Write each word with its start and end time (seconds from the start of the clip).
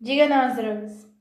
Diga 0.00 0.26
não 0.28 0.40
às 0.46 0.56
drogas. 0.56 1.15